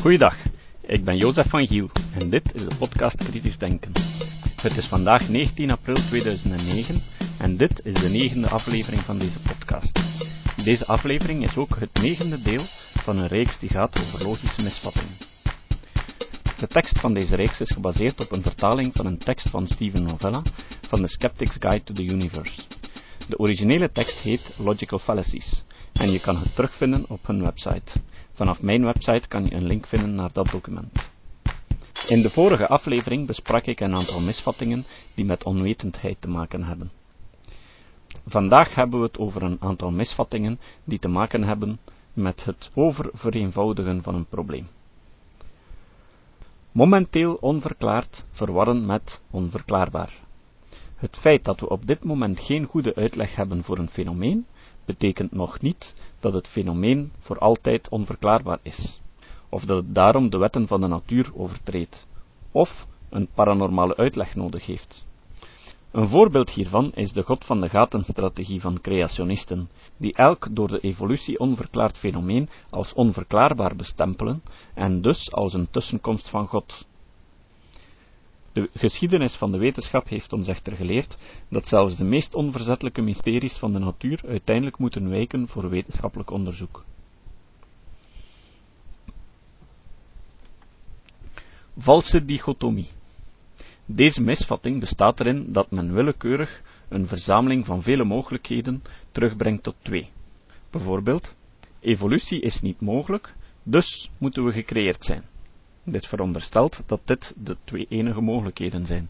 Goeiedag, 0.00 0.36
ik 0.80 1.04
ben 1.04 1.16
Jozef 1.16 1.48
van 1.48 1.66
Giel 1.66 1.90
en 2.18 2.30
dit 2.30 2.54
is 2.54 2.64
de 2.64 2.74
podcast 2.78 3.16
Kritisch 3.16 3.58
Denken. 3.58 3.92
Het 4.62 4.76
is 4.76 4.86
vandaag 4.86 5.28
19 5.28 5.70
april 5.70 5.94
2009 5.94 7.00
en 7.38 7.56
dit 7.56 7.80
is 7.84 7.94
de 7.94 8.08
negende 8.08 8.48
aflevering 8.48 9.02
van 9.02 9.18
deze 9.18 9.38
podcast. 9.40 10.00
Deze 10.64 10.86
aflevering 10.86 11.44
is 11.44 11.56
ook 11.56 11.76
het 11.78 11.92
negende 12.02 12.42
deel 12.42 12.62
van 13.02 13.18
een 13.18 13.26
reeks 13.26 13.58
die 13.58 13.68
gaat 13.68 13.98
over 13.98 14.24
logische 14.24 14.62
misvattingen. 14.62 15.16
De 16.56 16.66
tekst 16.66 16.98
van 16.98 17.14
deze 17.14 17.36
reeks 17.36 17.60
is 17.60 17.70
gebaseerd 17.70 18.20
op 18.20 18.32
een 18.32 18.42
vertaling 18.42 18.90
van 18.94 19.06
een 19.06 19.18
tekst 19.18 19.50
van 19.50 19.66
Steven 19.66 20.02
Novella 20.02 20.42
van 20.88 21.00
The 21.00 21.08
Skeptic's 21.08 21.56
Guide 21.58 21.84
to 21.84 21.94
the 21.94 22.04
Universe. 22.04 22.60
De 23.28 23.38
originele 23.38 23.90
tekst 23.92 24.18
heet 24.18 24.54
Logical 24.58 24.98
Fallacies 24.98 25.62
en 25.92 26.10
je 26.10 26.20
kan 26.20 26.36
het 26.36 26.54
terugvinden 26.54 27.04
op 27.08 27.26
hun 27.26 27.42
website. 27.42 27.92
Vanaf 28.40 28.62
mijn 28.62 28.84
website 28.84 29.28
kan 29.28 29.44
je 29.44 29.54
een 29.54 29.66
link 29.66 29.86
vinden 29.86 30.14
naar 30.14 30.32
dat 30.32 30.50
document. 30.50 31.10
In 32.08 32.22
de 32.22 32.30
vorige 32.30 32.68
aflevering 32.68 33.26
besprak 33.26 33.64
ik 33.66 33.80
een 33.80 33.96
aantal 33.96 34.20
misvattingen 34.20 34.84
die 35.14 35.24
met 35.24 35.44
onwetendheid 35.44 36.16
te 36.20 36.28
maken 36.28 36.62
hebben. 36.62 36.90
Vandaag 38.26 38.74
hebben 38.74 39.00
we 39.00 39.06
het 39.06 39.18
over 39.18 39.42
een 39.42 39.56
aantal 39.60 39.90
misvattingen 39.90 40.60
die 40.84 40.98
te 40.98 41.08
maken 41.08 41.42
hebben 41.42 41.78
met 42.12 42.44
het 42.44 42.70
oververeenvoudigen 42.74 44.02
van 44.02 44.14
een 44.14 44.28
probleem. 44.28 44.68
Momenteel 46.72 47.34
onverklaard 47.34 48.24
verwarren 48.30 48.86
met 48.86 49.22
onverklaarbaar. 49.30 50.12
Het 50.96 51.16
feit 51.16 51.44
dat 51.44 51.60
we 51.60 51.68
op 51.68 51.86
dit 51.86 52.04
moment 52.04 52.40
geen 52.40 52.64
goede 52.64 52.94
uitleg 52.94 53.36
hebben 53.36 53.64
voor 53.64 53.78
een 53.78 53.90
fenomeen, 53.90 54.46
betekent 54.84 55.32
nog 55.32 55.60
niet 55.60 55.94
dat 56.20 56.32
het 56.32 56.48
fenomeen 56.48 57.12
voor 57.18 57.38
altijd 57.38 57.88
onverklaarbaar 57.88 58.58
is, 58.62 59.00
of 59.48 59.64
dat 59.64 59.76
het 59.76 59.94
daarom 59.94 60.30
de 60.30 60.38
wetten 60.38 60.66
van 60.66 60.80
de 60.80 60.86
natuur 60.86 61.30
overtreedt, 61.34 62.06
of 62.52 62.86
een 63.08 63.28
paranormale 63.34 63.96
uitleg 63.96 64.34
nodig 64.34 64.66
heeft. 64.66 65.06
Een 65.90 66.08
voorbeeld 66.08 66.50
hiervan 66.50 66.92
is 66.94 67.12
de 67.12 67.22
god 67.22 67.44
van 67.44 67.60
de 67.60 67.68
gaten-strategie 67.68 68.60
van 68.60 68.80
creationisten, 68.80 69.70
die 69.96 70.14
elk 70.14 70.48
door 70.50 70.68
de 70.68 70.80
evolutie 70.80 71.38
onverklaard 71.38 71.98
fenomeen 71.98 72.48
als 72.70 72.92
onverklaarbaar 72.92 73.76
bestempelen 73.76 74.42
en 74.74 75.00
dus 75.00 75.32
als 75.32 75.54
een 75.54 75.70
tussenkomst 75.70 76.28
van 76.28 76.46
God. 76.46 76.86
De 78.52 78.70
geschiedenis 78.74 79.34
van 79.34 79.52
de 79.52 79.58
wetenschap 79.58 80.08
heeft 80.08 80.32
ons 80.32 80.48
echter 80.48 80.76
geleerd 80.76 81.16
dat 81.48 81.68
zelfs 81.68 81.96
de 81.96 82.04
meest 82.04 82.34
onverzettelijke 82.34 83.02
mysteries 83.02 83.56
van 83.56 83.72
de 83.72 83.78
natuur 83.78 84.20
uiteindelijk 84.26 84.78
moeten 84.78 85.08
wijken 85.08 85.48
voor 85.48 85.68
wetenschappelijk 85.68 86.30
onderzoek. 86.30 86.84
Valse 91.76 92.24
dichotomie. 92.24 92.88
Deze 93.86 94.22
misvatting 94.22 94.80
bestaat 94.80 95.20
erin 95.20 95.52
dat 95.52 95.70
men 95.70 95.94
willekeurig 95.94 96.62
een 96.88 97.06
verzameling 97.06 97.66
van 97.66 97.82
vele 97.82 98.04
mogelijkheden 98.04 98.82
terugbrengt 99.12 99.62
tot 99.62 99.74
twee. 99.82 100.08
Bijvoorbeeld, 100.70 101.34
evolutie 101.80 102.40
is 102.40 102.60
niet 102.60 102.80
mogelijk, 102.80 103.34
dus 103.62 104.10
moeten 104.18 104.44
we 104.44 104.52
gecreëerd 104.52 105.04
zijn. 105.04 105.29
Dit 105.90 106.06
veronderstelt 106.06 106.82
dat 106.86 107.00
dit 107.04 107.34
de 107.36 107.56
twee 107.64 107.86
enige 107.88 108.20
mogelijkheden 108.20 108.86
zijn. 108.86 109.08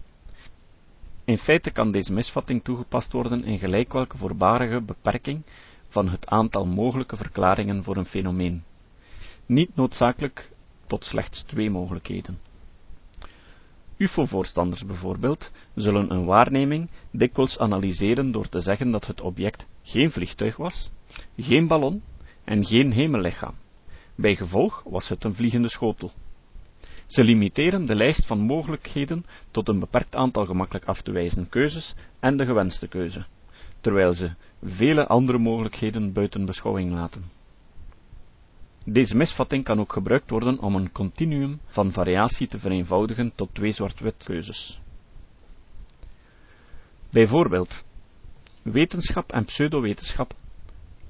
In 1.25 1.39
feite 1.39 1.71
kan 1.71 1.91
deze 1.91 2.13
misvatting 2.13 2.65
toegepast 2.65 3.13
worden 3.13 3.45
in 3.45 3.59
gelijk 3.59 3.93
welke 3.93 4.17
voorbarige 4.17 4.81
beperking 4.81 5.43
van 5.89 6.09
het 6.09 6.27
aantal 6.27 6.67
mogelijke 6.67 7.17
verklaringen 7.17 7.83
voor 7.83 7.97
een 7.97 8.07
fenomeen. 8.07 8.63
Niet 9.47 9.77
noodzakelijk 9.77 10.51
tot 10.87 11.05
slechts 11.05 11.43
twee 11.43 11.71
mogelijkheden. 11.71 12.39
UFO-voorstanders 13.97 14.85
bijvoorbeeld 14.85 15.53
zullen 15.75 16.11
een 16.11 16.25
waarneming 16.25 16.91
dikwijls 17.11 17.59
analyseren 17.59 18.33
door 18.33 18.49
te 18.49 18.61
zeggen 18.61 18.91
dat 18.91 19.07
het 19.07 19.21
object 19.21 19.67
geen 19.83 20.11
vliegtuig 20.11 20.57
was, 20.57 20.93
geen 21.37 21.67
ballon 21.67 22.03
en 22.45 22.65
geen 22.65 22.93
hemellichaam. 22.93 23.55
Bij 24.15 24.35
gevolg 24.37 24.83
was 24.83 25.09
het 25.09 25.25
een 25.25 25.35
vliegende 25.35 25.69
schotel. 25.69 26.13
Ze 27.11 27.25
limiteren 27.25 27.87
de 27.87 27.95
lijst 27.95 28.27
van 28.27 28.41
mogelijkheden 28.41 29.25
tot 29.51 29.69
een 29.69 29.79
beperkt 29.79 30.17
aantal 30.17 30.47
gemakkelijk 30.47 30.85
af 30.85 31.03
te 31.03 31.13
wijzen 31.13 31.49
keuzes 31.49 31.95
en 32.21 32.37
de 32.37 32.45
gewenste 32.45 32.89
keuze, 32.89 33.27
terwijl 33.81 34.13
ze 34.13 34.31
vele 34.63 35.07
andere 35.07 35.39
mogelijkheden 35.39 36.13
buiten 36.13 36.45
beschouwing 36.45 36.93
laten. 36.93 37.25
Deze 38.85 39.17
misvatting 39.17 39.65
kan 39.65 39.81
ook 39.81 39.93
gebruikt 39.93 40.31
worden 40.31 40.59
om 40.59 40.75
een 40.75 40.93
continuum 40.93 41.61
van 41.67 41.93
variatie 41.93 42.47
te 42.47 42.59
vereenvoudigen 42.59 43.33
tot 43.35 43.55
twee 43.55 43.71
zwart-wit 43.71 44.25
keuzes. 44.25 44.81
Bijvoorbeeld, 47.11 47.85
wetenschap 48.63 49.33
en 49.33 49.45
pseudowetenschap 49.45 50.33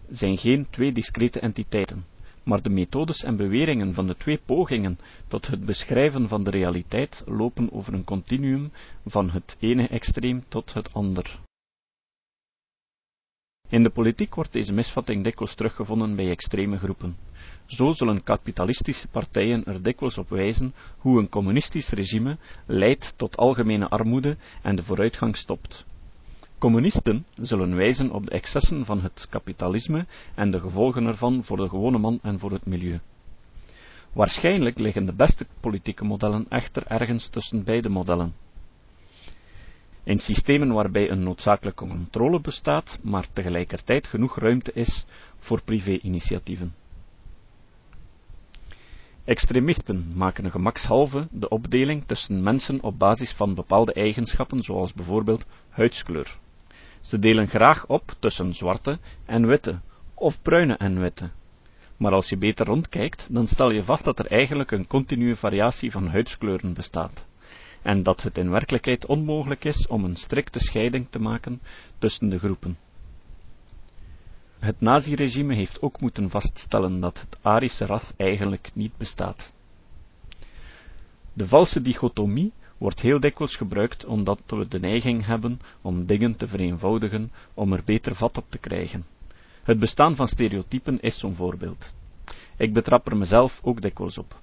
zijn 0.09 0.37
geen 0.39 0.67
twee 0.71 0.93
discrete 0.93 1.41
entiteiten, 1.41 2.05
maar 2.51 2.63
de 2.63 2.71
methodes 2.71 3.23
en 3.23 3.37
beweringen 3.37 3.95
van 3.95 4.07
de 4.07 4.17
twee 4.17 4.41
pogingen 4.47 4.99
tot 5.29 5.47
het 5.47 5.65
beschrijven 5.65 6.29
van 6.29 6.45
de 6.45 6.51
realiteit 6.51 7.23
lopen 7.27 7.73
over 7.73 7.95
een 7.95 8.05
continuum 8.05 8.73
van 9.07 9.31
het 9.31 9.57
ene 9.61 9.89
extreem 9.89 10.45
tot 10.49 10.73
het 10.73 10.93
ander. 10.93 11.39
In 13.69 13.83
de 13.83 13.91
politiek 13.91 14.35
wordt 14.35 14.53
deze 14.53 14.73
misvatting 14.73 15.25
dikwijls 15.25 15.55
teruggevonden 15.55 16.17
bij 16.17 16.31
extreme 16.31 16.79
groepen. 16.79 17.17
Zo 17.67 17.93
zullen 17.93 18.23
kapitalistische 18.23 19.09
partijen 19.09 19.65
er 19.65 19.83
dikwijls 19.83 20.19
op 20.19 20.29
wijzen 20.29 20.75
hoe 20.99 21.19
een 21.19 21.29
communistisch 21.29 21.91
regime 21.91 22.39
leidt 22.67 23.15
tot 23.17 23.37
algemene 23.37 23.89
armoede 23.89 24.37
en 24.63 24.77
de 24.77 24.83
vooruitgang 24.83 25.37
stopt. 25.37 25.85
Communisten 26.61 27.27
zullen 27.35 27.77
wijzen 27.77 28.11
op 28.11 28.25
de 28.27 28.31
excessen 28.31 28.85
van 28.85 29.01
het 29.01 29.27
kapitalisme 29.31 30.07
en 30.35 30.51
de 30.51 30.61
gevolgen 30.61 31.07
ervan 31.07 31.45
voor 31.45 31.57
de 31.57 31.69
gewone 31.69 31.99
man 31.99 32.19
en 32.23 32.39
voor 32.39 32.51
het 32.51 32.67
milieu. 32.67 33.01
Waarschijnlijk 34.13 34.79
liggen 34.79 35.07
de 35.07 35.15
beste 35.15 35.47
politieke 35.61 36.05
modellen 36.05 36.47
echter 36.49 36.87
ergens 36.87 37.29
tussen 37.29 37.65
beide 37.65 37.89
modellen. 37.89 38.35
In 40.05 40.19
systemen 40.19 40.73
waarbij 40.73 41.11
een 41.11 41.23
noodzakelijke 41.23 41.87
controle 41.87 42.41
bestaat, 42.41 42.99
maar 43.03 43.33
tegelijkertijd 43.33 44.07
genoeg 44.07 44.39
ruimte 44.39 44.73
is 44.73 45.07
voor 45.39 45.63
privé-initiatieven. 45.63 46.75
Extremisten 49.25 50.13
maken 50.15 50.51
gemakshalve 50.51 51.29
de 51.31 51.49
opdeling 51.49 52.05
tussen 52.07 52.43
mensen 52.43 52.83
op 52.83 52.99
basis 52.99 53.33
van 53.33 53.55
bepaalde 53.55 53.93
eigenschappen, 53.93 54.63
zoals 54.63 54.93
bijvoorbeeld 54.93 55.47
huidskleur. 55.69 56.39
Ze 57.01 57.19
delen 57.19 57.49
graag 57.49 57.87
op 57.87 58.15
tussen 58.19 58.55
zwarte 58.55 58.99
en 59.27 59.47
witte, 59.47 59.81
of 60.15 60.43
bruine 60.43 60.77
en 60.77 61.01
witte. 61.01 61.31
Maar 61.97 62.13
als 62.13 62.29
je 62.29 62.37
beter 62.37 62.67
rondkijkt, 62.67 63.35
dan 63.35 63.47
stel 63.47 63.71
je 63.71 63.85
vast 63.85 64.05
dat 64.05 64.19
er 64.19 64.27
eigenlijk 64.27 64.71
een 64.71 64.87
continue 64.87 65.37
variatie 65.37 65.91
van 65.91 66.09
huidskleuren 66.09 66.75
bestaat, 66.75 67.27
en 67.83 68.03
dat 68.03 68.23
het 68.23 68.39
in 68.39 68.51
werkelijkheid 68.51 69.07
onmogelijk 69.07 69.65
is 69.65 69.87
om 69.87 70.05
een 70.05 70.17
strikte 70.17 70.59
scheiding 70.59 71.07
te 71.11 71.19
maken 71.19 71.61
tussen 71.99 72.29
de 72.29 72.39
groepen. 72.39 72.79
Het 74.59 74.81
naziregime 74.81 75.55
heeft 75.55 75.83
ook 75.83 76.01
moeten 76.01 76.31
vaststellen 76.31 77.01
dat 77.01 77.21
het 77.21 77.39
Arische 77.43 77.87
ras 77.87 78.13
eigenlijk 78.17 78.71
niet 78.75 78.97
bestaat. 78.97 79.53
De 81.33 81.47
valse 81.47 81.81
dichotomie 81.83 82.53
wordt 82.81 83.01
heel 83.01 83.21
dikwijls 83.21 83.57
gebruikt 83.57 84.05
omdat 84.05 84.41
we 84.47 84.69
de 84.69 84.79
neiging 84.79 85.27
hebben 85.27 85.61
om 85.83 86.07
dingen 86.07 86.37
te 86.37 86.47
vereenvoudigen 86.47 87.33
om 87.55 87.73
er 87.73 87.83
beter 87.85 88.15
vat 88.15 88.37
op 88.37 88.45
te 88.49 88.59
krijgen. 88.59 89.07
Het 89.63 89.79
bestaan 89.79 90.17
van 90.17 90.29
stereotypen 90.29 91.01
is 91.01 91.19
zo'n 91.19 91.35
voorbeeld. 91.35 91.95
Ik 92.57 92.73
betrap 92.73 93.07
er 93.07 93.17
mezelf 93.17 93.61
ook 93.63 93.81
dikwijls 93.83 94.19
op. 94.19 94.41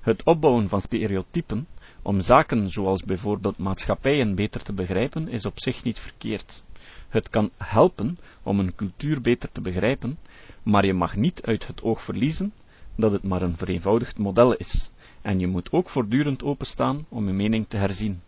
Het 0.00 0.24
opbouwen 0.24 0.68
van 0.68 0.80
stereotypen 0.80 1.66
om 2.02 2.20
zaken 2.20 2.70
zoals 2.70 3.04
bijvoorbeeld 3.04 3.58
maatschappijen 3.58 4.34
beter 4.34 4.62
te 4.62 4.72
begrijpen 4.72 5.28
is 5.28 5.46
op 5.46 5.60
zich 5.60 5.84
niet 5.84 5.98
verkeerd. 5.98 6.64
Het 7.08 7.28
kan 7.28 7.50
helpen 7.56 8.18
om 8.42 8.58
een 8.58 8.74
cultuur 8.74 9.20
beter 9.20 9.52
te 9.52 9.60
begrijpen, 9.60 10.18
maar 10.62 10.86
je 10.86 10.94
mag 10.94 11.16
niet 11.16 11.42
uit 11.42 11.66
het 11.66 11.82
oog 11.82 12.02
verliezen 12.02 12.52
dat 12.96 13.12
het 13.12 13.22
maar 13.22 13.42
een 13.42 13.56
vereenvoudigd 13.56 14.18
model 14.18 14.54
is, 14.54 14.90
en 15.24 15.38
je 15.38 15.46
moet 15.46 15.72
ook 15.72 15.88
voortdurend 15.88 16.42
openstaan 16.42 17.06
om 17.08 17.26
je 17.26 17.32
mening 17.32 17.68
te 17.68 17.76
herzien. 17.76 18.20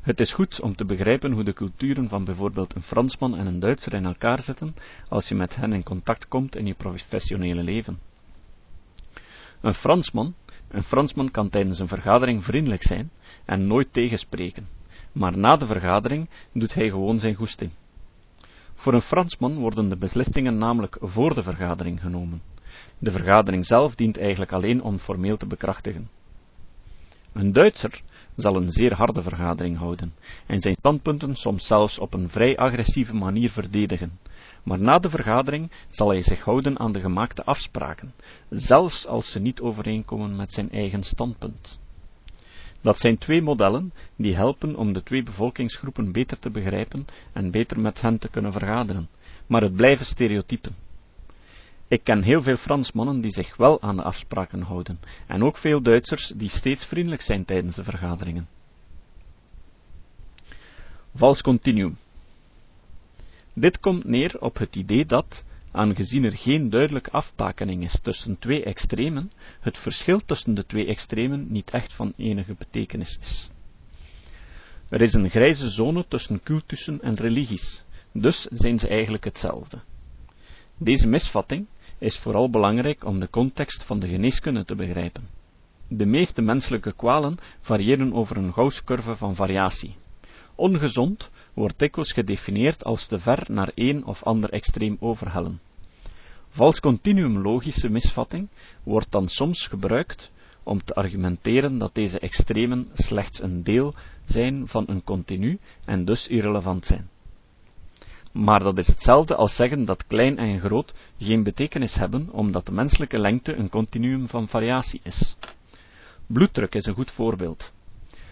Het 0.00 0.20
is 0.20 0.32
goed 0.32 0.60
om 0.60 0.76
te 0.76 0.84
begrijpen 0.84 1.32
hoe 1.32 1.44
de 1.44 1.52
culturen 1.52 2.08
van 2.08 2.24
bijvoorbeeld 2.24 2.74
een 2.74 2.82
Fransman 2.82 3.36
en 3.36 3.46
een 3.46 3.60
Duitser 3.60 3.94
in 3.94 4.04
elkaar 4.04 4.40
zitten 4.40 4.74
als 5.08 5.28
je 5.28 5.34
met 5.34 5.56
hen 5.56 5.72
in 5.72 5.82
contact 5.82 6.28
komt 6.28 6.56
in 6.56 6.66
je 6.66 6.74
professionele 6.74 7.62
leven. 7.62 7.98
Een 9.60 9.74
Fransman, 9.74 10.34
een 10.68 10.82
Fransman 10.82 11.30
kan 11.30 11.48
tijdens 11.48 11.78
een 11.78 11.88
vergadering 11.88 12.44
vriendelijk 12.44 12.82
zijn 12.82 13.10
en 13.44 13.66
nooit 13.66 13.92
tegenspreken, 13.92 14.66
maar 15.12 15.38
na 15.38 15.56
de 15.56 15.66
vergadering 15.66 16.28
doet 16.52 16.74
hij 16.74 16.88
gewoon 16.90 17.18
zijn 17.18 17.34
goesting. 17.34 17.70
Voor 18.74 18.94
een 18.94 19.02
Fransman 19.02 19.58
worden 19.58 19.88
de 19.88 19.96
beslissingen 19.96 20.58
namelijk 20.58 20.96
voor 21.00 21.34
de 21.34 21.42
vergadering 21.42 22.00
genomen. 22.00 22.42
De 23.02 23.10
vergadering 23.10 23.66
zelf 23.66 23.94
dient 23.94 24.18
eigenlijk 24.18 24.52
alleen 24.52 24.82
om 24.82 24.98
formeel 24.98 25.36
te 25.36 25.46
bekrachtigen. 25.46 26.08
Een 27.32 27.52
Duitser 27.52 28.02
zal 28.36 28.56
een 28.56 28.70
zeer 28.70 28.94
harde 28.94 29.22
vergadering 29.22 29.78
houden 29.78 30.14
en 30.46 30.60
zijn 30.60 30.74
standpunten 30.74 31.34
soms 31.34 31.66
zelfs 31.66 31.98
op 31.98 32.14
een 32.14 32.28
vrij 32.28 32.56
agressieve 32.56 33.14
manier 33.14 33.50
verdedigen. 33.50 34.18
Maar 34.62 34.80
na 34.80 34.98
de 34.98 35.10
vergadering 35.10 35.70
zal 35.88 36.08
hij 36.08 36.22
zich 36.22 36.40
houden 36.40 36.78
aan 36.78 36.92
de 36.92 37.00
gemaakte 37.00 37.44
afspraken, 37.44 38.14
zelfs 38.50 39.06
als 39.06 39.32
ze 39.32 39.40
niet 39.40 39.60
overeenkomen 39.60 40.36
met 40.36 40.52
zijn 40.52 40.70
eigen 40.70 41.02
standpunt. 41.02 41.78
Dat 42.80 42.98
zijn 42.98 43.18
twee 43.18 43.42
modellen 43.42 43.92
die 44.16 44.34
helpen 44.34 44.76
om 44.76 44.92
de 44.92 45.02
twee 45.02 45.22
bevolkingsgroepen 45.22 46.12
beter 46.12 46.38
te 46.38 46.50
begrijpen 46.50 47.06
en 47.32 47.50
beter 47.50 47.80
met 47.80 48.00
hen 48.00 48.18
te 48.18 48.28
kunnen 48.28 48.52
vergaderen, 48.52 49.08
maar 49.46 49.62
het 49.62 49.76
blijven 49.76 50.06
stereotypen. 50.06 50.89
Ik 51.90 52.04
ken 52.04 52.22
heel 52.22 52.42
veel 52.42 52.56
Fransmannen 52.56 53.20
die 53.20 53.30
zich 53.30 53.56
wel 53.56 53.82
aan 53.82 53.96
de 53.96 54.02
afspraken 54.02 54.60
houden, 54.62 55.00
en 55.26 55.42
ook 55.42 55.56
veel 55.56 55.82
Duitsers 55.82 56.32
die 56.36 56.48
steeds 56.48 56.84
vriendelijk 56.84 57.22
zijn 57.22 57.44
tijdens 57.44 57.76
de 57.76 57.84
vergaderingen. 57.84 58.48
Vals 61.14 61.42
continuum. 61.42 61.96
Dit 63.52 63.80
komt 63.80 64.04
neer 64.04 64.40
op 64.40 64.58
het 64.58 64.76
idee 64.76 65.06
dat, 65.06 65.44
aangezien 65.70 66.24
er 66.24 66.36
geen 66.36 66.70
duidelijke 66.70 67.10
afbakening 67.10 67.84
is 67.84 68.00
tussen 68.00 68.38
twee 68.38 68.64
extremen, 68.64 69.32
het 69.60 69.78
verschil 69.78 70.20
tussen 70.24 70.54
de 70.54 70.66
twee 70.66 70.86
extremen 70.86 71.46
niet 71.52 71.70
echt 71.70 71.92
van 71.92 72.12
enige 72.16 72.54
betekenis 72.54 73.18
is. 73.20 73.50
Er 74.88 75.00
is 75.00 75.12
een 75.12 75.30
grijze 75.30 75.68
zone 75.68 76.04
tussen 76.08 76.42
cultussen 76.42 77.00
en 77.02 77.14
religies, 77.14 77.84
dus 78.12 78.42
zijn 78.42 78.78
ze 78.78 78.88
eigenlijk 78.88 79.24
hetzelfde. 79.24 79.80
Deze 80.78 81.08
misvatting 81.08 81.66
is 82.00 82.18
vooral 82.18 82.50
belangrijk 82.50 83.04
om 83.04 83.20
de 83.20 83.30
context 83.30 83.84
van 83.84 83.98
de 83.98 84.08
geneeskunde 84.08 84.64
te 84.64 84.74
begrijpen. 84.74 85.28
De 85.88 86.06
meeste 86.06 86.42
menselijke 86.42 86.92
kwalen 86.92 87.36
variëren 87.60 88.12
over 88.12 88.36
een 88.36 88.52
Gauss-curve 88.52 89.16
van 89.16 89.34
variatie. 89.34 89.94
Ongezond 90.54 91.30
wordt 91.54 91.78
dikwijls 91.78 92.12
gedefinieerd 92.12 92.84
als 92.84 93.06
te 93.06 93.18
ver 93.18 93.46
naar 93.48 93.72
één 93.74 94.04
of 94.04 94.22
ander 94.22 94.50
extreem 94.50 94.96
overhellen. 95.00 95.60
Vals 96.48 96.80
continuum 96.80 97.38
logische 97.38 97.88
misvatting 97.88 98.48
wordt 98.82 99.12
dan 99.12 99.28
soms 99.28 99.66
gebruikt 99.66 100.30
om 100.62 100.84
te 100.84 100.94
argumenteren 100.94 101.78
dat 101.78 101.94
deze 101.94 102.18
extremen 102.18 102.88
slechts 102.94 103.42
een 103.42 103.62
deel 103.62 103.94
zijn 104.24 104.68
van 104.68 104.84
een 104.86 105.04
continu 105.04 105.58
en 105.84 106.04
dus 106.04 106.28
irrelevant 106.28 106.86
zijn. 106.86 107.08
Maar 108.32 108.60
dat 108.60 108.78
is 108.78 108.86
hetzelfde 108.86 109.34
als 109.34 109.56
zeggen 109.56 109.84
dat 109.84 110.06
klein 110.06 110.38
en 110.38 110.60
groot 110.60 110.94
geen 111.18 111.42
betekenis 111.42 111.94
hebben, 111.94 112.28
omdat 112.32 112.66
de 112.66 112.72
menselijke 112.72 113.18
lengte 113.18 113.54
een 113.54 113.68
continuum 113.68 114.28
van 114.28 114.48
variatie 114.48 115.00
is. 115.02 115.36
Bloeddruk 116.26 116.74
is 116.74 116.86
een 116.86 116.94
goed 116.94 117.10
voorbeeld. 117.10 117.72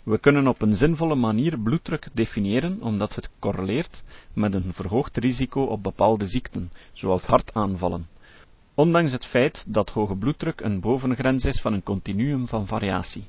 We 0.04 0.18
kunnen 0.18 0.46
op 0.46 0.62
een 0.62 0.76
zinvolle 0.76 1.14
manier 1.14 1.58
bloeddruk 1.58 2.08
definiëren 2.12 2.82
omdat 2.82 3.14
het 3.14 3.30
correleert 3.38 4.02
met 4.32 4.54
een 4.54 4.72
verhoogd 4.72 5.16
risico 5.16 5.62
op 5.62 5.82
bepaalde 5.82 6.24
ziekten, 6.26 6.70
zoals 6.92 7.24
hartaanvallen. 7.24 8.08
Ondanks 8.74 9.12
het 9.12 9.24
feit 9.24 9.64
dat 9.68 9.90
hoge 9.90 10.16
bloeddruk 10.16 10.60
een 10.60 10.80
bovengrens 10.80 11.44
is 11.44 11.60
van 11.60 11.72
een 11.72 11.82
continuum 11.82 12.48
van 12.48 12.66
variatie. 12.66 13.24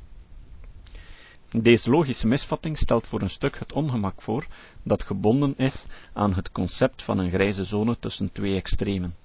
Deze 1.52 1.90
logische 1.90 2.28
misvatting 2.28 2.78
stelt 2.78 3.08
voor 3.08 3.22
een 3.22 3.30
stuk 3.30 3.60
het 3.60 3.74
ongemak 3.74 4.22
voor 4.22 4.48
dat 4.84 5.04
gebonden 5.04 5.54
is 5.58 5.86
aan 6.14 6.34
het 6.34 6.52
concept 6.52 7.04
van 7.04 7.18
een 7.18 7.30
grijze 7.30 7.66
zone 7.66 7.98
tussen 8.00 8.32
twee 8.32 8.56
extremen. 8.56 9.16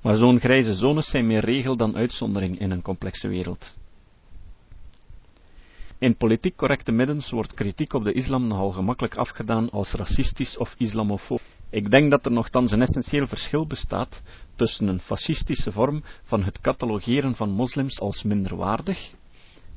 Maar 0.00 0.14
zo'n 0.14 0.40
grijze 0.40 0.74
zones 0.74 1.10
zijn 1.10 1.26
meer 1.26 1.44
regel 1.44 1.76
dan 1.76 1.96
uitzondering 1.96 2.58
in 2.60 2.70
een 2.70 2.82
complexe 2.82 3.28
wereld. 3.28 3.76
In 5.98 6.16
politiek 6.16 6.56
correcte 6.56 6.92
middens 6.92 7.30
wordt 7.30 7.54
kritiek 7.54 7.92
op 7.92 8.04
de 8.04 8.12
islam 8.12 8.46
nogal 8.46 8.70
gemakkelijk 8.70 9.16
afgedaan 9.16 9.70
als 9.70 9.92
racistisch 9.92 10.58
of 10.58 10.74
islamofoob. 10.78 11.40
Ik 11.70 11.90
denk 11.90 12.10
dat 12.10 12.26
er 12.26 12.32
nogthans 12.32 12.72
een 12.72 12.82
essentieel 12.82 13.26
verschil 13.26 13.66
bestaat 13.66 14.22
tussen 14.54 14.86
een 14.86 15.00
fascistische 15.00 15.72
vorm 15.72 16.02
van 16.24 16.42
het 16.42 16.60
catalogeren 16.60 17.34
van 17.34 17.50
moslims 17.50 18.00
als 18.00 18.22
minderwaardig 18.22 19.12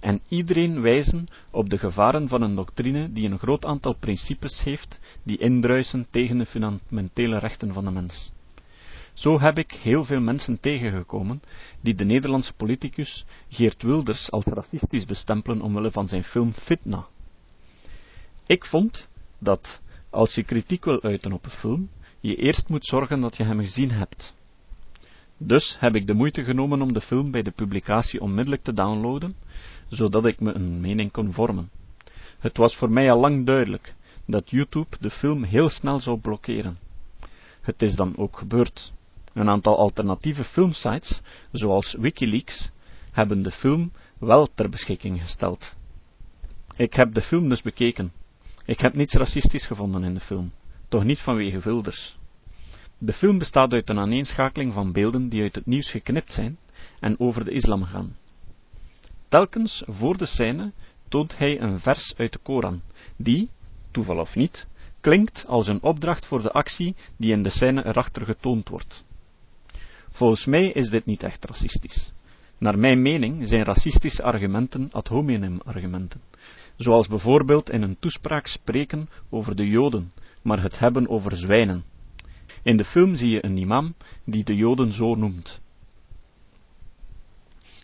en 0.04 0.22
iedereen 0.28 0.82
wijzen 0.82 1.28
op 1.52 1.70
de 1.70 1.78
gevaren 1.78 2.28
van 2.28 2.42
een 2.42 2.56
doctrine 2.56 3.12
die 3.12 3.30
een 3.30 3.40
groot 3.40 3.66
aantal 3.66 3.96
principes 3.96 4.64
heeft 4.64 5.00
die 5.24 5.38
indruisen 5.38 6.08
tegen 6.10 6.38
de 6.38 6.46
fundamentele 6.46 7.38
rechten 7.38 7.74
van 7.74 7.86
de 7.86 7.92
mens. 7.92 8.32
Zo 9.14 9.40
heb 9.40 9.58
ik 9.58 9.72
heel 9.72 10.06
veel 10.06 10.20
mensen 10.22 10.60
tegengekomen 10.60 11.42
die 11.82 11.96
de 11.96 12.06
Nederlandse 12.06 12.54
politicus 12.54 13.26
Geert 13.50 13.84
Wilders 13.84 14.32
als 14.32 14.46
racistisch 14.46 15.06
bestempelen 15.06 15.62
omwille 15.62 15.92
van 15.92 16.08
zijn 16.08 16.24
film 16.24 16.52
Fitna. 16.52 17.08
Ik 18.46 18.66
vond 18.66 19.10
dat 19.40 19.82
als 20.10 20.36
je 20.36 20.44
kritiek 20.44 20.86
wil 20.86 21.02
uiten 21.02 21.32
op 21.32 21.46
een 21.46 21.52
film, 21.52 21.90
je 22.20 22.36
eerst 22.36 22.70
moet 22.70 22.86
zorgen 22.86 23.22
dat 23.22 23.38
je 23.38 23.44
hem 23.44 23.60
gezien 23.60 23.92
hebt. 23.92 24.36
Dus 25.46 25.80
heb 25.80 25.96
ik 25.96 26.08
de 26.08 26.14
moeite 26.14 26.44
genomen 26.44 26.82
om 26.82 26.94
de 26.94 27.02
film 27.02 27.32
bij 27.32 27.42
de 27.42 27.52
publicatie 27.52 28.22
onmiddellijk 28.22 28.64
te 28.64 28.74
downloaden, 28.74 29.36
zodat 29.88 30.26
ik 30.26 30.40
me 30.40 30.54
een 30.54 30.82
mening 30.82 31.12
kon 31.12 31.34
vormen. 31.34 31.70
Het 32.40 32.58
was 32.58 32.76
voor 32.76 32.90
mij 32.90 33.12
al 33.12 33.20
lang 33.20 33.46
duidelijk 33.46 33.96
dat 34.26 34.50
YouTube 34.50 34.98
de 35.00 35.10
film 35.10 35.44
heel 35.44 35.70
snel 35.70 36.00
zou 36.00 36.20
blokkeren. 36.20 36.78
Het 37.62 37.82
is 37.82 37.96
dan 37.96 38.18
ook 38.18 38.38
gebeurd. 38.38 38.94
Een 39.34 39.50
aantal 39.50 39.78
alternatieve 39.78 40.44
filmsites, 40.44 41.22
zoals 41.52 41.94
Wikileaks, 41.94 42.70
hebben 43.12 43.44
de 43.44 43.52
film 43.52 43.92
wel 44.20 44.48
ter 44.54 44.70
beschikking 44.70 45.22
gesteld. 45.22 45.76
Ik 46.76 46.94
heb 46.94 47.14
de 47.14 47.22
film 47.22 47.50
dus 47.50 47.62
bekeken. 47.62 48.12
Ik 48.66 48.80
heb 48.80 48.94
niets 48.94 49.14
racistisch 49.14 49.68
gevonden 49.68 50.04
in 50.04 50.14
de 50.14 50.20
film, 50.20 50.52
toch 50.88 51.04
niet 51.04 51.20
vanwege 51.20 51.60
Wilders. 51.60 52.18
De 53.06 53.14
film 53.14 53.38
bestaat 53.38 53.72
uit 53.72 53.90
een 53.90 54.00
aaneenschakeling 54.00 54.74
van 54.74 54.92
beelden 54.92 55.30
die 55.30 55.42
uit 55.42 55.56
het 55.56 55.66
nieuws 55.66 55.92
geknipt 55.92 56.32
zijn 56.32 56.58
en 57.00 57.20
over 57.20 57.46
de 57.46 57.52
islam 57.52 57.84
gaan. 57.84 58.16
Telkens 59.28 59.84
voor 59.88 60.18
de 60.18 60.26
scène 60.26 60.72
toont 61.10 61.38
hij 61.38 61.62
een 61.62 61.80
vers 61.80 62.14
uit 62.18 62.34
de 62.34 62.40
Koran, 62.40 62.82
die, 63.18 63.50
toeval 63.92 64.20
of 64.20 64.36
niet, 64.36 64.68
klinkt 65.02 65.46
als 65.48 65.68
een 65.68 65.82
opdracht 65.82 66.26
voor 66.26 66.42
de 66.42 66.52
actie 66.52 66.96
die 67.18 67.32
in 67.32 67.44
de 67.44 67.50
scène 67.50 67.86
erachter 67.86 68.26
getoond 68.26 68.70
wordt. 68.70 69.06
Volgens 70.10 70.46
mij 70.46 70.68
is 70.68 70.90
dit 70.90 71.06
niet 71.06 71.24
echt 71.24 71.46
racistisch. 71.46 72.14
Naar 72.58 72.80
mijn 72.80 73.02
mening 73.02 73.48
zijn 73.48 73.64
racistische 73.64 74.24
argumenten 74.24 74.90
ad 74.92 75.08
hominem 75.08 75.60
argumenten, 75.66 76.22
zoals 76.76 77.08
bijvoorbeeld 77.08 77.70
in 77.70 77.82
een 77.82 78.00
toespraak 78.00 78.48
spreken 78.48 79.10
over 79.30 79.56
de 79.56 79.68
Joden, 79.68 80.12
maar 80.42 80.62
het 80.62 80.80
hebben 80.80 81.10
over 81.10 81.38
zwijnen. 81.38 81.93
In 82.64 82.78
de 82.78 82.86
film 82.86 83.16
zie 83.16 83.30
je 83.30 83.46
een 83.46 83.58
imam 83.58 83.96
die 84.24 84.44
de 84.44 84.56
Joden 84.56 84.94
zo 84.94 85.16
noemt. 85.16 85.62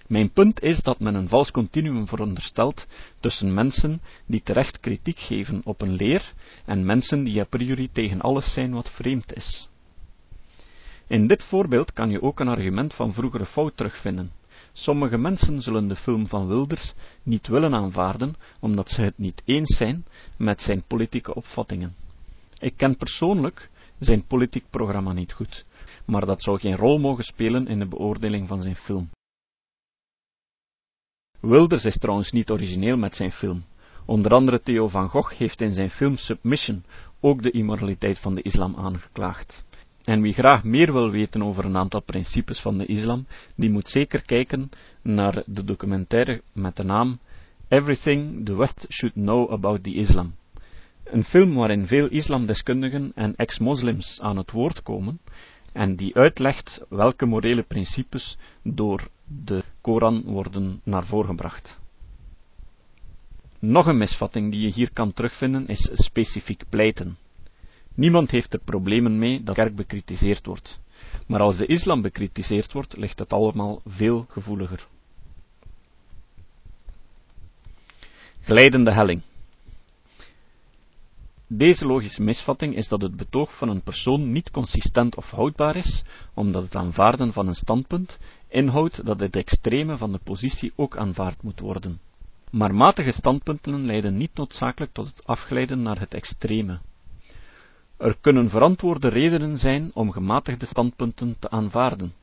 Mijn 0.07 0.31
punt 0.31 0.61
is 0.61 0.81
dat 0.81 0.99
men 0.99 1.15
een 1.15 1.27
vals 1.27 1.51
continuum 1.51 2.07
veronderstelt 2.07 2.87
tussen 3.19 3.53
mensen 3.53 4.01
die 4.25 4.41
terecht 4.41 4.79
kritiek 4.79 5.19
geven 5.19 5.61
op 5.63 5.81
een 5.81 5.93
leer 5.93 6.33
en 6.65 6.85
mensen 6.85 7.23
die 7.23 7.39
a 7.39 7.43
priori 7.43 7.91
tegen 7.91 8.21
alles 8.21 8.53
zijn 8.53 8.73
wat 8.73 8.89
vreemd 8.89 9.35
is. 9.35 9.69
In 11.07 11.27
dit 11.27 11.43
voorbeeld 11.43 11.93
kan 11.93 12.09
je 12.09 12.21
ook 12.21 12.39
een 12.39 12.47
argument 12.47 12.93
van 12.93 13.13
vroegere 13.13 13.45
fout 13.45 13.77
terugvinden. 13.77 14.31
Sommige 14.73 15.17
mensen 15.17 15.61
zullen 15.61 15.87
de 15.87 15.95
film 15.95 16.27
van 16.27 16.47
Wilders 16.47 16.93
niet 17.23 17.47
willen 17.47 17.73
aanvaarden, 17.73 18.35
omdat 18.59 18.89
ze 18.89 19.01
het 19.01 19.17
niet 19.17 19.41
eens 19.45 19.77
zijn 19.77 20.05
met 20.37 20.61
zijn 20.61 20.83
politieke 20.87 21.35
opvattingen. 21.35 21.95
Ik 22.59 22.73
ken 22.77 22.97
persoonlijk 22.97 23.69
zijn 23.99 24.27
politiek 24.27 24.69
programma 24.69 25.13
niet 25.13 25.33
goed, 25.33 25.65
maar 26.05 26.25
dat 26.25 26.41
zou 26.41 26.59
geen 26.59 26.75
rol 26.75 26.97
mogen 26.97 27.23
spelen 27.23 27.67
in 27.67 27.79
de 27.79 27.87
beoordeling 27.87 28.47
van 28.47 28.61
zijn 28.61 28.75
film. 28.75 29.09
Wilders 31.39 31.85
is 31.85 31.97
trouwens 31.97 32.31
niet 32.31 32.51
origineel 32.51 32.97
met 32.97 33.15
zijn 33.15 33.31
film. 33.31 33.63
Onder 34.05 34.31
andere 34.31 34.61
Theo 34.61 34.87
van 34.87 35.09
Gogh 35.09 35.37
heeft 35.37 35.61
in 35.61 35.71
zijn 35.71 35.89
film 35.89 36.17
Submission 36.17 36.83
ook 37.19 37.41
de 37.41 37.51
immoraliteit 37.51 38.19
van 38.19 38.35
de 38.35 38.41
islam 38.41 38.75
aangeklaagd. 38.75 39.65
En 40.03 40.21
wie 40.21 40.33
graag 40.33 40.63
meer 40.63 40.93
wil 40.93 41.11
weten 41.11 41.43
over 41.43 41.65
een 41.65 41.77
aantal 41.77 42.01
principes 42.01 42.59
van 42.59 42.77
de 42.77 42.85
islam, 42.85 43.25
die 43.55 43.69
moet 43.69 43.89
zeker 43.89 44.21
kijken 44.21 44.69
naar 45.01 45.43
de 45.45 45.63
documentaire 45.63 46.41
met 46.53 46.75
de 46.75 46.83
naam 46.83 47.19
Everything 47.67 48.45
the 48.45 48.55
West 48.55 48.85
Should 48.89 49.13
Know 49.13 49.51
About 49.51 49.83
the 49.83 49.93
Islam. 49.93 50.33
Een 51.11 51.23
film 51.23 51.53
waarin 51.53 51.87
veel 51.87 52.07
islamdeskundigen 52.07 53.11
en 53.15 53.35
ex-moslims 53.35 54.21
aan 54.21 54.37
het 54.37 54.51
woord 54.51 54.83
komen 54.83 55.19
en 55.73 55.95
die 55.95 56.15
uitlegt 56.15 56.85
welke 56.89 57.25
morele 57.25 57.63
principes 57.63 58.37
door 58.63 59.07
de 59.25 59.63
Koran 59.81 60.23
worden 60.23 60.81
naar 60.83 61.05
voren 61.05 61.29
gebracht. 61.29 61.79
Nog 63.59 63.85
een 63.85 63.97
misvatting 63.97 64.51
die 64.51 64.61
je 64.61 64.73
hier 64.73 64.93
kan 64.93 65.13
terugvinden 65.13 65.67
is 65.67 65.89
specifiek 65.93 66.63
pleiten. 66.69 67.17
Niemand 67.95 68.31
heeft 68.31 68.53
er 68.53 68.59
problemen 68.59 69.19
mee 69.19 69.43
dat 69.43 69.55
de 69.55 69.61
kerk 69.61 69.75
bekritiseerd 69.75 70.45
wordt. 70.45 70.81
Maar 71.27 71.39
als 71.39 71.57
de 71.57 71.65
islam 71.65 72.01
bekritiseerd 72.01 72.73
wordt, 72.73 72.97
ligt 72.97 73.19
het 73.19 73.33
allemaal 73.33 73.81
veel 73.85 74.25
gevoeliger. 74.29 74.87
Glijdende 78.41 78.93
helling. 78.93 79.21
Deze 81.51 81.85
logische 81.85 82.21
misvatting 82.21 82.75
is 82.75 82.87
dat 82.87 83.01
het 83.01 83.15
betoog 83.15 83.57
van 83.57 83.69
een 83.69 83.81
persoon 83.81 84.31
niet 84.31 84.51
consistent 84.51 85.15
of 85.15 85.29
houdbaar 85.31 85.75
is, 85.75 86.03
omdat 86.33 86.63
het 86.63 86.75
aanvaarden 86.75 87.33
van 87.33 87.47
een 87.47 87.55
standpunt 87.55 88.19
inhoudt 88.47 89.05
dat 89.05 89.19
het 89.19 89.35
extreme 89.35 89.97
van 89.97 90.11
de 90.11 90.19
positie 90.23 90.71
ook 90.75 90.97
aanvaard 90.97 91.43
moet 91.43 91.59
worden. 91.59 91.99
Maar 92.51 92.75
matige 92.75 93.11
standpunten 93.11 93.85
leiden 93.85 94.17
niet 94.17 94.35
noodzakelijk 94.35 94.93
tot 94.93 95.07
het 95.07 95.25
afglijden 95.25 95.81
naar 95.81 95.99
het 95.99 96.13
extreme. 96.13 96.79
Er 97.97 98.17
kunnen 98.21 98.49
verantwoorde 98.49 99.07
redenen 99.09 99.57
zijn 99.57 99.91
om 99.93 100.11
gematigde 100.11 100.65
standpunten 100.65 101.35
te 101.39 101.49
aanvaarden. 101.49 102.13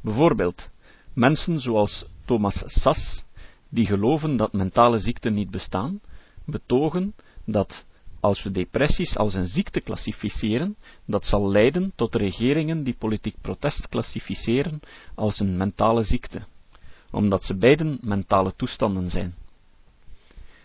Bijvoorbeeld, 0.00 0.70
mensen 1.12 1.60
zoals 1.60 2.04
Thomas 2.24 2.62
Sass, 2.66 3.24
die 3.68 3.86
geloven 3.86 4.36
dat 4.36 4.52
mentale 4.52 4.98
ziekten 4.98 5.34
niet 5.34 5.50
bestaan, 5.50 6.00
betogen 6.44 7.14
dat 7.44 7.86
als 8.24 8.42
we 8.42 8.50
depressies 8.50 9.16
als 9.16 9.34
een 9.34 9.46
ziekte 9.46 9.80
klassificeren, 9.80 10.76
dat 11.06 11.26
zal 11.26 11.50
leiden 11.50 11.92
tot 11.94 12.14
regeringen 12.14 12.84
die 12.84 12.94
politiek 12.94 13.36
protest 13.40 13.88
klassificeren 13.88 14.80
als 15.14 15.40
een 15.40 15.56
mentale 15.56 16.02
ziekte, 16.02 16.44
omdat 17.10 17.44
ze 17.44 17.56
beiden 17.56 17.98
mentale 18.02 18.54
toestanden 18.56 19.10
zijn. 19.10 19.34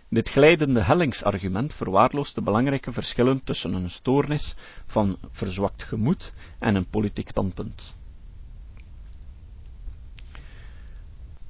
Dit 0.10 0.30
glijdende 0.30 0.84
hellingsargument 0.84 1.74
verwaarloost 1.74 2.36
de 2.36 2.42
belangrijke 2.42 2.92
verschillen 2.92 3.44
tussen 3.44 3.74
een 3.74 3.90
stoornis 3.90 4.56
van 4.86 5.18
verzwakt 5.32 5.84
gemoed 5.84 6.34
en 6.60 6.76
een 6.76 6.90
politiek 6.90 7.30
standpunt. 7.30 7.96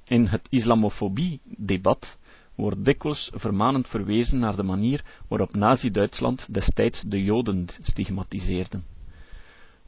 In 0.06 0.26
het 0.26 0.48
islamofobie-debat 0.50 2.18
wordt 2.60 2.86
dikwijls 2.86 3.32
vermanend 3.34 3.88
verwezen 3.88 4.40
naar 4.40 4.56
de 4.56 4.64
manier 4.64 5.04
waarop 5.28 5.56
Nazi-Duitsland 5.56 6.54
destijds 6.54 7.02
de 7.02 7.24
Joden 7.24 7.66
stigmatiseerde. 7.82 8.82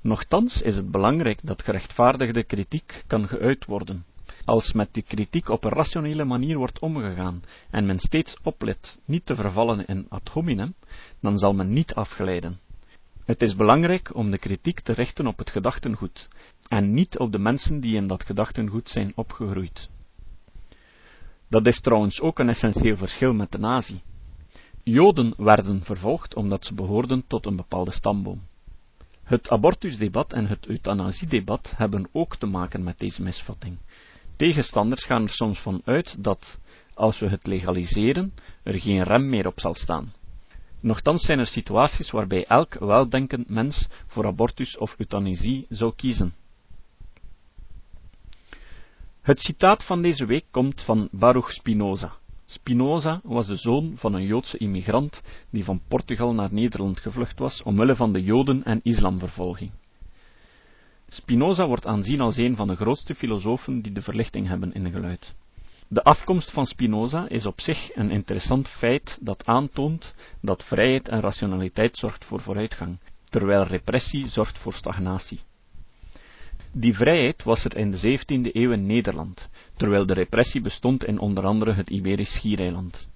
Nochtans 0.01 0.62
is 0.62 0.75
het 0.75 0.92
belangrijk 0.92 1.40
dat 1.44 1.63
gerechtvaardigde 1.63 2.44
kritiek 2.44 3.04
kan 3.08 3.28
geuit 3.28 3.66
worden. 3.66 4.06
Als 4.46 4.74
met 4.74 4.94
die 4.94 5.04
kritiek 5.04 5.50
op 5.50 5.63
een 5.63 5.72
rationele 5.72 6.25
manier 6.25 6.58
wordt 6.58 6.80
omgegaan 6.80 7.44
en 7.72 7.86
men 7.86 8.00
steeds 8.00 8.38
oplet 8.44 9.00
niet 9.06 9.25
te 9.25 9.36
vervallen 9.36 9.86
in 9.86 10.06
ad 10.10 10.30
hominem, 10.30 10.74
dan 11.20 11.38
zal 11.38 11.54
men 11.54 11.70
niet 11.70 11.94
afgeleiden. 11.94 12.60
Het 13.25 13.42
is 13.42 13.56
belangrijk 13.56 14.16
om 14.16 14.32
de 14.32 14.38
kritiek 14.38 14.80
te 14.80 14.94
richten 14.94 15.28
op 15.28 15.38
het 15.38 15.50
gedachtengoed 15.50 16.28
en 16.68 16.94
niet 16.94 17.18
op 17.18 17.32
de 17.32 17.40
mensen 17.40 17.80
die 17.80 17.96
in 17.96 18.08
dat 18.08 18.25
gedachtengoed 18.25 18.90
zijn 18.90 19.12
opgegroeid. 19.16 19.90
Dat 21.51 21.67
is 21.67 21.81
trouwens 21.81 22.22
ook 22.22 22.39
een 22.39 22.50
essentieel 22.50 22.98
verschil 22.98 23.34
met 23.34 23.51
de 23.51 23.58
nazi. 23.58 24.01
Joden 24.84 25.34
werden 25.38 25.84
vervolgd 25.84 26.36
omdat 26.36 26.65
ze 26.65 26.74
behoorden 26.74 27.24
tot 27.27 27.46
een 27.46 27.55
bepaalde 27.55 27.91
stamboom. 27.91 28.41
Het 29.24 29.50
abortusdebat 29.50 30.34
en 30.34 30.48
het 30.48 30.67
euthanasiedebat 30.67 31.74
hebben 31.75 32.10
ook 32.12 32.36
te 32.36 32.46
maken 32.46 32.84
met 32.84 33.00
deze 33.00 33.24
misvatting. 33.24 33.77
Tegenstanders 34.36 35.05
gaan 35.05 35.22
er 35.22 35.29
soms 35.29 35.60
van 35.60 35.81
uit 35.86 36.24
dat, 36.24 36.60
als 36.93 37.20
we 37.20 37.29
het 37.29 37.48
legaliseren, 37.48 38.34
er 38.63 38.79
geen 38.79 39.03
rem 39.03 39.29
meer 39.29 39.48
op 39.48 39.60
zal 39.60 39.75
staan. 39.75 40.13
Nochtans 40.79 41.25
zijn 41.25 41.39
er 41.39 41.48
situaties 41.48 42.12
waarbij 42.12 42.46
elk 42.46 42.74
weldenkend 42.74 43.50
mens 43.50 43.88
voor 44.08 44.25
abortus 44.25 44.77
of 44.77 44.96
euthanasie 44.98 45.65
zou 45.70 45.93
kiezen. 45.96 46.34
Het 49.22 49.40
citaat 49.42 49.84
van 49.84 50.01
deze 50.01 50.25
week 50.25 50.46
komt 50.51 50.82
van 50.82 51.10
Baruch 51.12 51.51
Spinoza. 51.51 52.13
Spinoza 52.46 53.20
was 53.24 53.48
de 53.48 53.56
zoon 53.56 53.94
van 53.96 54.13
een 54.13 54.25
Joodse 54.25 54.58
immigrant 54.58 55.22
die 55.50 55.63
van 55.63 55.82
Portugal 55.88 56.34
naar 56.34 56.54
Nederland 56.54 57.00
gevlucht 57.00 57.40
was 57.40 57.63
omwille 57.63 57.96
van 57.96 58.13
de 58.13 58.24
Joden- 58.24 58.63
en 58.63 58.80
islamvervolging. 58.84 59.72
Spinoza 61.08 61.68
wordt 61.68 61.86
aanzien 61.86 62.20
als 62.22 62.38
een 62.38 62.56
van 62.56 62.68
de 62.68 62.75
grootste 62.75 63.16
filosofen 63.16 63.82
die 63.82 63.92
de 63.92 64.01
verlichting 64.01 64.48
hebben 64.48 64.74
ingeluid. 64.74 65.36
De 65.88 66.04
afkomst 66.04 66.51
van 66.51 66.66
Spinoza 66.66 67.30
is 67.30 67.46
op 67.46 67.62
zich 67.62 67.96
een 67.96 68.12
interessant 68.12 68.68
feit 68.68 69.18
dat 69.22 69.46
aantoont 69.46 70.16
dat 70.40 70.63
vrijheid 70.63 71.10
en 71.10 71.22
rationaliteit 71.22 71.98
zorgt 71.98 72.25
voor 72.25 72.42
vooruitgang, 72.42 72.98
terwijl 73.24 73.63
repressie 73.63 74.28
zorgt 74.28 74.58
voor 74.58 74.74
stagnatie. 74.74 75.40
Die 76.74 76.94
vrijheid 76.96 77.44
was 77.44 77.66
er 77.66 77.78
in 77.78 77.92
de 77.92 77.98
17e 77.98 78.51
eeuw 78.51 78.72
in 78.72 78.86
Nederland, 78.86 79.50
terwijl 79.75 80.06
de 80.06 80.13
repressie 80.13 80.62
bestond 80.62 81.06
in 81.06 81.20
onder 81.20 81.46
andere 81.46 81.74
het 81.74 81.90
Iberisch 81.90 82.34
Schiereiland. 82.34 83.10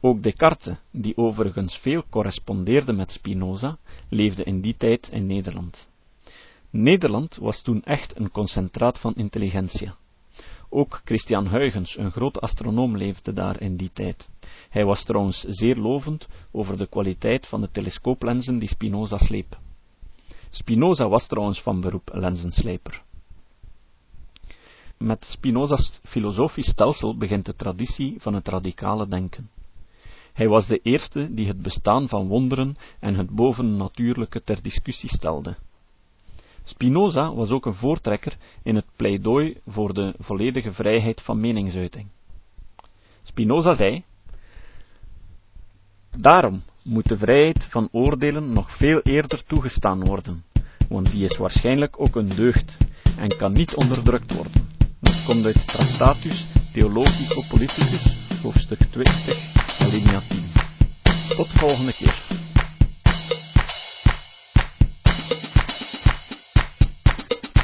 Ook 0.00 0.22
Descartes, 0.22 0.76
die 0.90 1.16
overigens 1.16 1.78
veel 1.78 2.04
correspondeerde 2.10 2.92
met 2.92 3.12
Spinoza, 3.12 3.78
leefde 4.08 4.44
in 4.44 4.60
die 4.60 4.76
tijd 4.76 5.08
in 5.08 5.26
Nederland. 5.26 5.88
Nederland 6.70 7.36
was 7.36 7.62
toen 7.62 7.82
echt 7.82 8.18
een 8.18 8.30
concentraat 8.30 8.98
van 8.98 9.14
intelligentia. 9.14 9.96
Ook 10.68 11.00
Christian 11.04 11.48
Huygens, 11.48 11.98
een 11.98 12.10
grote 12.10 12.40
astronoom, 12.40 12.96
leefde 12.96 13.32
daar 13.32 13.60
in 13.60 13.76
die 13.76 13.90
tijd. 13.92 14.28
Hij 14.68 14.84
was 14.84 15.04
trouwens 15.04 15.40
zeer 15.40 15.76
lovend 15.76 16.28
over 16.50 16.78
de 16.78 16.86
kwaliteit 16.86 17.46
van 17.46 17.60
de 17.60 17.70
telescooplenzen 17.70 18.58
die 18.58 18.68
Spinoza 18.68 19.16
sleep. 19.16 19.58
Spinoza 20.50 21.08
was 21.08 21.26
trouwens 21.26 21.62
van 21.62 21.80
beroep 21.80 22.10
lenzenslijper. 22.12 23.02
Met 24.98 25.24
Spinoza's 25.24 26.00
filosofisch 26.04 26.68
stelsel 26.68 27.16
begint 27.16 27.46
de 27.46 27.54
traditie 27.54 28.20
van 28.20 28.34
het 28.34 28.48
radicale 28.48 29.08
denken. 29.08 29.50
Hij 30.32 30.48
was 30.48 30.66
de 30.66 30.80
eerste 30.82 31.34
die 31.34 31.46
het 31.46 31.62
bestaan 31.62 32.08
van 32.08 32.28
wonderen 32.28 32.76
en 33.00 33.14
het 33.14 33.30
bovennatuurlijke 33.30 34.42
ter 34.42 34.62
discussie 34.62 35.08
stelde. 35.08 35.56
Spinoza 36.62 37.34
was 37.34 37.50
ook 37.50 37.66
een 37.66 37.74
voortrekker 37.74 38.36
in 38.62 38.74
het 38.74 38.86
pleidooi 38.96 39.60
voor 39.66 39.94
de 39.94 40.14
volledige 40.18 40.72
vrijheid 40.72 41.20
van 41.20 41.40
meningsuiting. 41.40 42.06
Spinoza 43.22 43.74
zei: 43.74 44.04
Daarom 46.10 46.62
moet 46.88 47.08
de 47.08 47.16
vrijheid 47.16 47.66
van 47.70 47.88
oordelen 47.92 48.52
nog 48.52 48.76
veel 48.76 49.00
eerder 49.00 49.44
toegestaan 49.46 50.04
worden, 50.04 50.44
want 50.88 51.10
die 51.10 51.24
is 51.24 51.36
waarschijnlijk 51.36 52.00
ook 52.00 52.16
een 52.16 52.28
deugd 52.28 52.76
en 53.18 53.36
kan 53.36 53.52
niet 53.52 53.74
onderdrukt 53.74 54.34
worden. 54.34 54.68
Dat 55.00 55.24
komt 55.26 55.44
uit 55.44 55.66
Tractatus 55.66 56.46
Theologico 56.72 57.42
Politicus, 57.48 58.28
hoofdstuk 58.42 58.78
20, 58.90 59.80
alinea 59.80 60.20
10. 60.28 60.42
Tot 61.36 61.52
de 61.52 61.58
volgende 61.58 61.92
keer. 61.92 62.16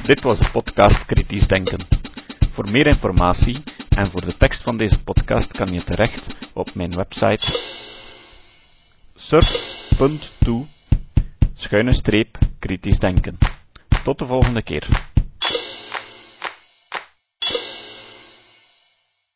Dit 0.03 0.23
was 0.23 0.39
de 0.39 0.51
podcast 0.53 1.07
Kritisch 1.07 1.47
Denken. 1.47 1.79
Voor 2.53 2.71
meer 2.71 2.87
informatie 2.87 3.63
en 3.89 4.07
voor 4.07 4.21
de 4.21 4.37
tekst 4.37 4.63
van 4.63 4.77
deze 4.77 5.03
podcast 5.03 5.53
kan 5.53 5.73
je 5.73 5.85
terecht 5.85 6.51
op 6.55 6.75
mijn 6.75 6.91
website 6.91 7.74
surf.to 9.17 10.67
schuine 11.55 11.93
streep 11.93 12.39
kritisch 12.59 12.99
denken. 12.99 13.39
Tot 14.05 14.19
de 14.19 14.27
volgende 14.27 14.63
keer. 14.63 15.14